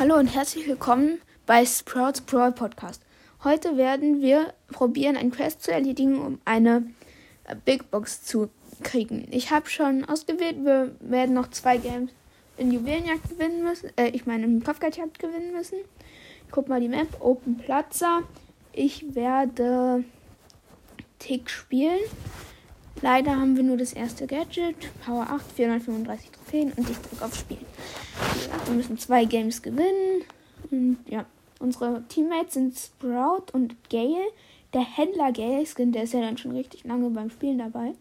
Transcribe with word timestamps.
Hallo 0.00 0.16
und 0.16 0.28
herzlich 0.28 0.66
willkommen 0.66 1.20
bei 1.44 1.66
Sprouts 1.66 2.22
Brawl 2.22 2.52
Podcast. 2.52 3.02
Heute 3.44 3.76
werden 3.76 4.22
wir 4.22 4.54
probieren, 4.72 5.14
ein 5.14 5.30
Quest 5.30 5.62
zu 5.62 5.72
erledigen, 5.72 6.18
um 6.18 6.40
eine 6.46 6.90
äh, 7.44 7.54
Big 7.66 7.90
Box 7.90 8.22
zu 8.22 8.48
kriegen. 8.82 9.28
Ich 9.30 9.50
habe 9.50 9.68
schon 9.68 10.06
ausgewählt, 10.06 10.64
wir 10.64 10.96
werden 11.00 11.34
noch 11.34 11.50
zwei 11.50 11.76
Games 11.76 12.12
in 12.56 12.72
Juwelenjagd 12.72 13.28
gewinnen 13.28 13.62
müssen. 13.62 13.90
Äh, 13.98 14.08
ich 14.14 14.24
meine, 14.24 14.44
in 14.44 14.64
Kopfgeldjagd 14.64 15.18
gewinnen 15.18 15.52
müssen. 15.52 15.76
Ich 16.46 16.50
guck 16.50 16.68
mal 16.68 16.80
die 16.80 16.88
Map. 16.88 17.08
Open 17.20 17.58
Plaza. 17.58 18.22
Ich 18.72 19.14
werde 19.14 20.02
Tick 21.18 21.50
spielen. 21.50 22.00
Leider 23.02 23.36
haben 23.36 23.56
wir 23.56 23.62
nur 23.62 23.78
das 23.78 23.94
erste 23.94 24.26
Gadget. 24.26 24.76
Power 25.04 25.26
8, 25.30 25.52
435 25.52 26.30
Trophäen 26.30 26.72
und 26.72 26.90
ich 26.90 26.98
drücke 26.98 27.24
auf 27.24 27.34
Spielen. 27.34 27.64
Wir 28.66 28.74
müssen 28.74 28.98
zwei 28.98 29.24
Games 29.24 29.62
gewinnen. 29.62 30.24
Und 30.70 30.98
ja, 31.08 31.24
unsere 31.58 32.02
Teammates 32.08 32.54
sind 32.54 32.76
Sprout 32.76 33.52
und 33.52 33.76
Gale. 33.88 34.28
Der 34.74 34.82
Händler 34.82 35.32
Gale 35.32 35.64
Skin, 35.66 35.92
der 35.92 36.02
ist 36.02 36.12
ja 36.12 36.20
dann 36.20 36.36
schon 36.36 36.52
richtig 36.52 36.84
lange 36.84 37.08
beim 37.10 37.30
Spielen 37.30 37.58
dabei. 37.58 37.94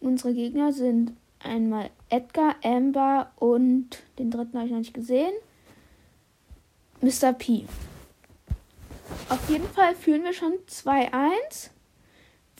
Unsere 0.00 0.32
Gegner 0.32 0.72
sind 0.72 1.12
einmal 1.38 1.90
Edgar, 2.08 2.56
Amber 2.64 3.30
und 3.36 4.02
den 4.18 4.30
dritten 4.30 4.56
habe 4.56 4.66
ich 4.66 4.72
noch 4.72 4.78
nicht 4.78 4.94
gesehen. 4.94 5.32
Mr. 7.02 7.32
P. 7.32 7.64
Auf 9.28 9.48
jeden 9.50 9.68
Fall 9.68 9.94
fühlen 9.94 10.22
wir 10.22 10.32
schon 10.32 10.52
2-1. 10.68 11.70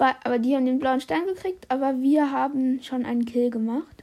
Aber 0.02 0.38
die 0.38 0.56
haben 0.56 0.66
den 0.66 0.79
blauen 0.79 1.01
Stern 1.01 1.27
gekriegt, 1.27 1.70
aber 1.70 2.01
wir 2.01 2.33
haben 2.33 2.83
schon 2.83 3.05
einen 3.05 3.24
Kill 3.24 3.51
gemacht. 3.51 4.02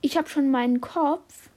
Ich 0.00 0.16
habe 0.16 0.28
schon 0.28 0.50
meinen 0.50 0.80
Kopf. 0.80 1.50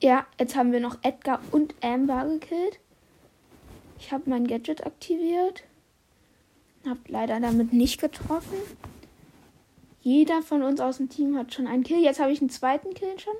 Ja, 0.00 0.26
jetzt 0.38 0.56
haben 0.56 0.72
wir 0.72 0.80
noch 0.80 0.98
Edgar 1.02 1.40
und 1.50 1.74
Amber 1.82 2.26
gekillt. 2.28 2.78
Ich 3.98 4.12
habe 4.12 4.30
mein 4.30 4.46
Gadget 4.46 4.86
aktiviert. 4.86 5.64
Hab 6.88 7.08
leider 7.08 7.40
damit 7.40 7.72
nicht 7.72 8.00
getroffen. 8.00 8.58
Jeder 10.00 10.42
von 10.42 10.62
uns 10.62 10.80
aus 10.80 10.98
dem 10.98 11.08
Team 11.08 11.36
hat 11.36 11.52
schon 11.52 11.66
einen 11.66 11.82
Kill. 11.82 11.98
Jetzt 11.98 12.20
habe 12.20 12.30
ich 12.30 12.40
einen 12.40 12.50
zweiten 12.50 12.94
Kill 12.94 13.18
schon. 13.18 13.34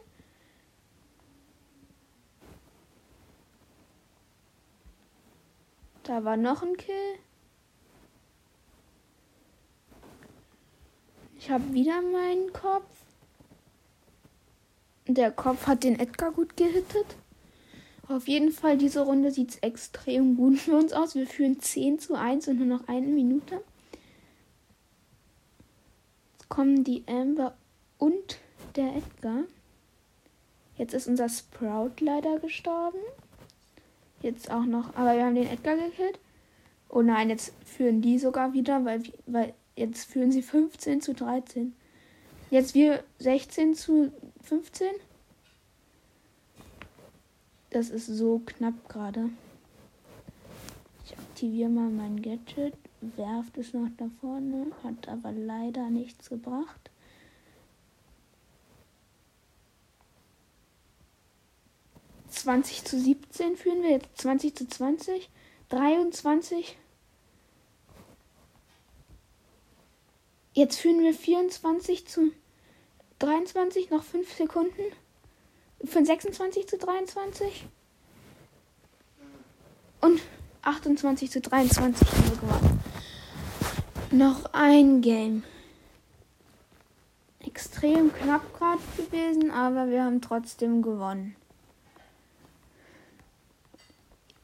Da 6.09 6.25
war 6.25 6.39
noch 6.39 6.63
ein 6.63 6.75
Kill. 6.79 7.19
Ich 11.37 11.51
habe 11.51 11.71
wieder 11.75 12.01
meinen 12.01 12.51
Kopf. 12.55 12.89
Der 15.07 15.31
Kopf 15.31 15.67
hat 15.67 15.85
den 15.85 16.01
Edgar 16.01 16.33
gut 16.33 16.57
gehittet. 16.57 17.05
Auf 18.09 18.27
jeden 18.27 18.53
Fall, 18.53 18.79
diese 18.79 19.03
Runde 19.03 19.31
sieht 19.31 19.51
es 19.51 19.57
extrem 19.59 20.39
gut 20.39 20.59
für 20.59 20.79
uns 20.79 20.95
aus. 20.95 21.15
Wir 21.15 21.27
führen 21.27 21.61
10 21.61 21.99
zu 21.99 22.15
1 22.15 22.49
und 22.49 22.57
nur 22.57 22.79
noch 22.79 22.89
eine 22.89 23.09
Minute. 23.09 23.63
Jetzt 26.33 26.49
kommen 26.49 26.85
die 26.85 27.05
Amber 27.07 27.55
und 27.99 28.39
der 28.77 28.97
Edgar. 28.97 29.43
Jetzt 30.79 30.95
ist 30.95 31.07
unser 31.07 31.29
Sprout 31.29 32.01
leider 32.01 32.39
gestorben. 32.39 32.97
Jetzt 34.23 34.51
auch 34.51 34.65
noch, 34.65 34.95
aber 34.97 35.15
wir 35.15 35.25
haben 35.25 35.35
den 35.35 35.47
Edgar 35.47 35.77
gekillt. 35.77 36.19
Oh 36.89 37.03
nein, 37.03 37.31
jetzt 37.31 37.53
führen 37.65 38.01
die 38.01 38.19
sogar 38.19 38.53
wieder, 38.53 38.85
weil, 38.85 39.03
weil 39.27 39.55
jetzt 39.77 40.11
führen 40.11 40.33
sie 40.33 40.43
15 40.43 41.01
zu 41.01 41.15
13. 41.15 41.75
Jetzt 42.51 42.75
wir 42.75 43.05
16 43.19 43.75
zu 43.75 44.13
15. 44.43 44.89
Das 47.71 47.91
ist 47.91 48.07
so 48.07 48.41
knapp 48.47 48.89
gerade. 48.89 49.29
Ich 51.05 51.17
aktiviere 51.17 51.69
mal 51.69 51.91
mein 51.91 52.23
Gadget, 52.23 52.75
werft 53.01 53.59
es 53.59 53.75
noch 53.75 53.89
da 53.99 54.09
vorne, 54.21 54.67
hat 54.83 55.09
aber 55.09 55.33
leider 55.33 55.91
nichts 55.91 56.31
gebracht. 56.31 56.88
20 62.39 62.85
zu 62.85 62.99
17 62.99 63.57
führen 63.57 63.83
wir 63.83 63.91
jetzt 63.91 64.19
20 64.19 64.57
zu 64.57 64.69
20. 64.69 65.29
23. 65.69 66.77
Jetzt 70.55 70.79
führen 70.79 71.01
wir 71.01 71.15
24 71.15 72.07
zu 72.07 72.33
23, 73.19 73.91
noch 73.91 74.03
5 74.03 74.33
Sekunden. 74.33 74.93
Von 75.85 76.05
26 76.05 76.67
zu 76.67 76.79
23. 76.79 77.67
Und 80.01 80.21
28 80.63 81.31
zu 81.31 81.41
23 81.41 82.09
haben 82.09 82.25
wir 82.25 82.37
gewonnen. 82.37 82.81
Noch 84.11 84.53
ein 84.53 85.01
Game. 85.01 85.45
Extrem 87.41 88.13
knapp 88.13 88.43
gerade 88.59 88.81
gewesen, 88.97 89.51
aber 89.51 89.89
wir 89.89 90.05
haben 90.05 90.21
trotzdem 90.21 90.83
gewonnen. 90.83 91.37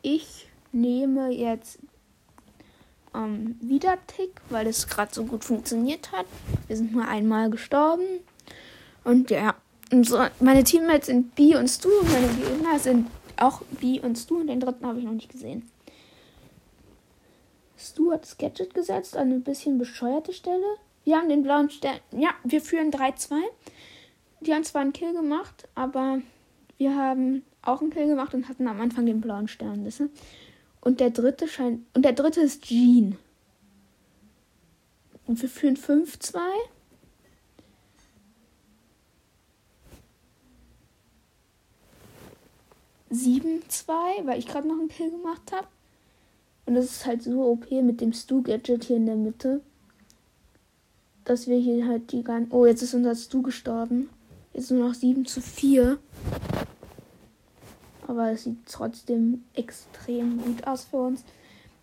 Ich 0.06 0.48
nehme 0.70 1.30
jetzt 1.30 1.78
ähm, 3.14 3.56
wieder 3.62 3.96
Tick, 4.06 4.38
weil 4.50 4.66
es 4.66 4.86
gerade 4.86 5.14
so 5.14 5.24
gut 5.24 5.44
funktioniert 5.44 6.12
hat. 6.12 6.26
Wir 6.66 6.76
sind 6.76 6.92
nur 6.92 7.08
einmal 7.08 7.48
gestorben. 7.48 8.04
Und 9.02 9.30
ja, 9.30 9.54
unsere, 9.90 10.30
meine 10.40 10.62
Teammates 10.62 11.06
sind 11.06 11.34
B 11.34 11.56
und 11.56 11.68
Stu. 11.68 11.88
Meine 12.02 12.28
Gegner 12.28 12.78
sind 12.78 13.08
auch 13.38 13.62
B 13.80 13.98
und 13.98 14.18
Stu. 14.18 14.40
Und 14.40 14.48
den 14.48 14.60
dritten 14.60 14.84
habe 14.84 14.98
ich 14.98 15.06
noch 15.06 15.12
nicht 15.12 15.32
gesehen. 15.32 15.70
Stu 17.78 18.12
hat 18.12 18.24
das 18.24 18.36
Gadget 18.36 18.74
gesetzt 18.74 19.16
an 19.16 19.30
eine 19.30 19.40
bisschen 19.40 19.78
bescheuerte 19.78 20.34
Stelle. 20.34 20.76
Wir 21.04 21.16
haben 21.16 21.30
den 21.30 21.42
blauen 21.42 21.70
Stern. 21.70 21.98
Ja, 22.10 22.34
wir 22.44 22.60
führen 22.60 22.90
3-2. 22.90 23.36
Die 24.40 24.52
haben 24.52 24.64
zwar 24.64 24.82
einen 24.82 24.92
Kill 24.92 25.14
gemacht, 25.14 25.66
aber 25.74 26.20
wir 26.78 26.94
haben 26.96 27.42
auch 27.62 27.80
einen 27.80 27.90
Kill 27.90 28.06
gemacht 28.06 28.34
und 28.34 28.48
hatten 28.48 28.68
am 28.68 28.80
Anfang 28.80 29.06
den 29.06 29.20
blauen 29.20 29.48
Stern, 29.48 29.84
wissen? 29.84 30.10
Und 30.80 31.00
der 31.00 31.10
dritte 31.10 31.48
scheint. 31.48 31.80
Und 31.94 32.04
der 32.04 32.12
dritte 32.12 32.40
ist 32.40 32.62
Jean. 32.62 33.16
Und 35.26 35.40
wir 35.40 35.48
führen 35.48 35.76
5-2. 35.76 36.38
Sieben, 43.08 43.62
zwei, 43.68 44.24
weil 44.24 44.38
ich 44.38 44.46
gerade 44.46 44.68
noch 44.68 44.78
einen 44.78 44.88
Kill 44.88 45.10
gemacht 45.10 45.52
habe. 45.52 45.68
Und 46.66 46.74
das 46.74 46.86
ist 46.86 47.06
halt 47.06 47.22
so 47.22 47.44
OP 47.44 47.70
mit 47.70 48.00
dem 48.00 48.12
Stu-Gadget 48.12 48.84
hier 48.84 48.96
in 48.96 49.06
der 49.06 49.16
Mitte. 49.16 49.60
Dass 51.24 51.46
wir 51.46 51.58
hier 51.58 51.86
halt 51.86 52.12
die 52.12 52.22
ganzen. 52.22 52.52
Oh, 52.52 52.66
jetzt 52.66 52.82
ist 52.82 52.94
unser 52.94 53.14
Stu 53.14 53.40
gestorben. 53.40 54.10
Jetzt 54.52 54.70
nur 54.70 54.88
noch 54.88 54.94
7 54.94 55.24
zu 55.24 55.40
4. 55.40 55.98
Aber 58.14 58.30
es 58.30 58.44
sieht 58.44 58.58
trotzdem 58.70 59.42
extrem 59.54 60.40
gut 60.40 60.68
aus 60.68 60.84
für 60.84 60.98
uns. 60.98 61.24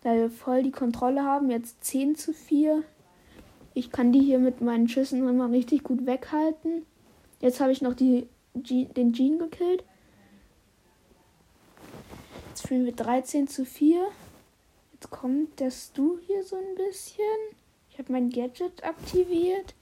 Da 0.02 0.14
wir 0.14 0.30
voll 0.30 0.62
die 0.62 0.70
Kontrolle 0.70 1.24
haben. 1.24 1.50
Jetzt 1.50 1.84
10 1.84 2.16
zu 2.16 2.32
4. 2.32 2.82
Ich 3.74 3.92
kann 3.92 4.12
die 4.12 4.20
hier 4.20 4.38
mit 4.38 4.62
meinen 4.62 4.88
Schüssen 4.88 5.28
immer 5.28 5.50
richtig 5.50 5.84
gut 5.84 6.06
weghalten. 6.06 6.86
Jetzt 7.40 7.60
habe 7.60 7.70
ich 7.70 7.82
noch 7.82 7.92
die, 7.92 8.26
den 8.54 9.12
Jean 9.12 9.38
gekillt. 9.38 9.84
Jetzt 12.48 12.66
führen 12.66 12.86
wir 12.86 12.92
13 12.92 13.46
zu 13.46 13.66
4. 13.66 14.06
Jetzt 14.94 15.10
kommt 15.10 15.60
der 15.60 15.70
Stu 15.70 16.16
hier 16.26 16.42
so 16.44 16.56
ein 16.56 16.74
bisschen. 16.76 17.24
Ich 17.90 17.98
habe 17.98 18.10
mein 18.10 18.30
Gadget 18.30 18.82
aktiviert. 18.84 19.74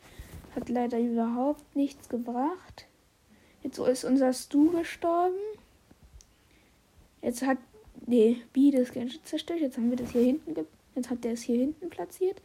Hat 0.57 0.69
leider 0.69 0.99
überhaupt 0.99 1.77
nichts 1.77 2.09
gebracht. 2.09 2.87
Jetzt 3.63 3.79
ist 3.79 4.05
unser 4.05 4.33
Stu 4.33 4.73
gestorben. 4.73 5.39
Jetzt 7.23 7.43
hat 7.43 7.59
nee, 8.07 8.43
B 8.53 8.71
das 8.71 8.93
Gadget 8.93 9.27
zerstört. 9.27 9.61
Jetzt 9.61 9.77
haben 9.77 9.91
wir 9.91 9.97
das 9.97 10.13
hier 10.13 10.23
hinten. 10.23 10.55
Jetzt 10.95 11.11
hat 11.11 11.25
der 11.25 11.33
es 11.33 11.43
hier 11.43 11.59
hinten 11.59 11.91
platziert. 11.91 12.41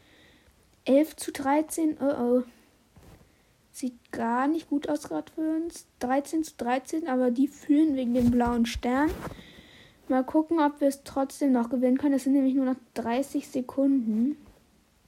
11 0.86 1.16
zu 1.16 1.32
13. 1.32 1.98
Oh 2.00 2.06
oh. 2.06 2.44
Sieht 3.72 4.12
gar 4.12 4.48
nicht 4.48 4.70
gut 4.70 4.88
aus 4.88 5.04
gerade 5.04 5.32
für 5.34 5.56
uns. 5.58 5.88
13 6.00 6.44
zu 6.44 6.54
13, 6.58 7.08
aber 7.08 7.32
die 7.32 7.48
führen 7.48 7.96
wegen 7.96 8.14
dem 8.14 8.32
blauen 8.32 8.66
Stern. 8.66 9.12
Mal 10.08 10.24
gucken, 10.24 10.60
ob 10.60 10.80
wir 10.80 10.88
es 10.88 11.04
trotzdem 11.04 11.52
noch 11.52 11.70
gewinnen 11.70 11.98
können. 11.98 12.14
Das 12.14 12.24
sind 12.24 12.34
nämlich 12.34 12.54
nur 12.54 12.66
noch 12.66 12.78
30 12.94 13.48
Sekunden. 13.48 14.38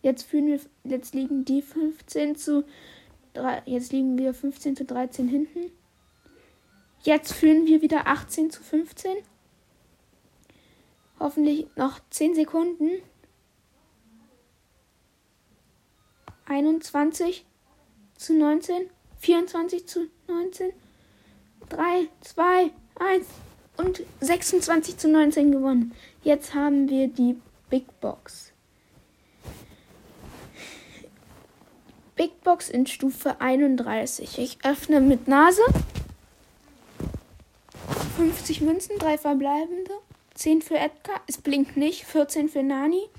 Jetzt 0.02 0.24
führen 0.24 0.48
wir, 0.48 0.60
jetzt 0.84 1.14
liegen 1.14 1.46
die 1.46 1.62
15 1.62 2.36
zu, 2.36 2.66
jetzt 3.66 3.92
liegen 3.94 4.18
wir 4.18 4.34
15 4.34 4.76
zu 4.76 4.86
13 4.86 5.28
hinten. 5.28 5.72
Jetzt 7.04 7.34
führen 7.34 7.68
wir 7.68 7.82
wieder 7.82 8.08
18 8.08 8.50
zu 8.50 8.64
15. 8.64 9.18
Hoffentlich 11.20 11.68
noch 11.76 12.00
10 12.10 12.36
Sekunden. 12.36 12.90
21 16.46 17.46
zu 18.16 18.34
19. 18.34 18.90
24 19.20 19.88
zu 19.88 20.08
19. 20.28 20.72
3, 21.70 22.08
2, 22.22 22.72
1 23.00 23.26
und 23.78 24.04
26 24.22 24.98
zu 24.98 25.08
19 25.10 25.52
gewonnen. 25.52 25.94
Jetzt 26.24 26.54
haben 26.54 26.90
wir 26.90 27.08
die 27.08 27.40
Big 27.70 28.00
Box. 28.00 28.54
Big 32.16 32.42
Box 32.44 32.70
in 32.70 32.88
Stufe 32.88 33.40
31. 33.40 34.40
Ich 34.40 34.58
öffne 34.64 35.02
mit 35.02 35.28
Nase. 35.28 35.62
50 38.18 38.62
Münzen, 38.62 38.98
3 38.98 39.18
verbleibende. 39.20 39.92
10 40.38 40.62
für 40.62 40.78
Edgar, 40.78 41.20
es 41.28 41.40
blinkt 41.40 41.76
nicht. 41.78 42.06
14 42.06 42.48
für 42.48 42.64
Nani 42.64 43.10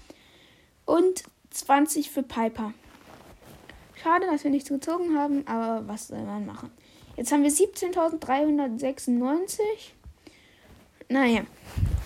und 0.84 1.24
20 1.50 2.10
für 2.10 2.22
Piper. 2.22 2.72
Schade, 4.00 4.26
dass 4.26 4.44
wir 4.44 4.52
nichts 4.52 4.68
gezogen 4.68 5.18
haben, 5.18 5.44
aber 5.46 5.88
was 5.88 6.06
soll 6.08 6.22
man 6.22 6.44
machen? 6.46 6.70
Jetzt 7.16 7.32
haben 7.32 7.42
wir 7.42 7.50
17.396. 7.50 9.58
Naja, 11.08 11.40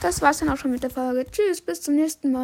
das 0.01 0.23
war's 0.23 0.39
dann 0.39 0.49
auch 0.49 0.57
schon 0.57 0.71
mit 0.71 0.83
der 0.83 0.89
Folge. 0.89 1.31
Tschüss, 1.31 1.61
bis 1.61 1.83
zum 1.83 1.97
nächsten 1.97 2.33
Mal. 2.33 2.41